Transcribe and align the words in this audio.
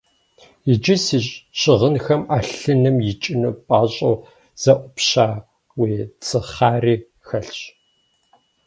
Иджы 0.71 0.95
си 1.05 1.17
щыгъынхэм 1.59 2.21
Ӏэлъыным 2.27 2.97
икӀыну 3.11 3.53
пӀащӀэу 3.67 4.15
зэӀупща 4.61 5.27
уи 5.79 5.91
цыхъарри 6.25 6.95
хэлъщ. 7.27 7.59